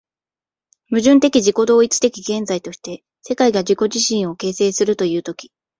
[0.89, 5.51] 矛盾的自己同一的現在として、世界が自己自身を形成するという時、